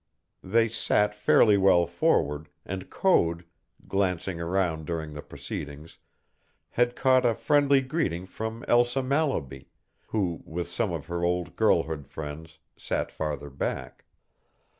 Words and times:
They 0.43 0.67
sat 0.67 1.13
fairly 1.13 1.57
well 1.57 1.85
forward, 1.85 2.49
and 2.65 2.89
Code, 2.89 3.45
glancing 3.87 4.41
around 4.41 4.87
during 4.87 5.13
the 5.13 5.21
proceedings, 5.21 5.99
had 6.71 6.95
caught 6.95 7.23
a 7.23 7.35
friendly 7.35 7.81
greeting 7.81 8.25
from 8.25 8.65
Elsa 8.67 9.03
Mallaby, 9.03 9.69
who, 10.07 10.41
with 10.43 10.67
some 10.67 10.91
of 10.91 11.05
her 11.05 11.23
old 11.23 11.55
girlhood 11.55 12.07
friends, 12.07 12.57
sat 12.75 13.11
farther 13.11 13.51
back. 13.51 14.05